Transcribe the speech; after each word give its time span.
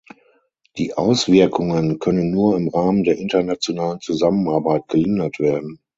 Die 0.79 0.95
Auswirkungen 0.95 1.99
können 1.99 2.31
nur 2.31 2.57
im 2.57 2.69
Rahmen 2.69 3.03
der 3.03 3.19
internationalen 3.19 3.99
Zusammenarbeit 3.99 4.87
gelindert 4.87 5.37
werden. 5.37 5.79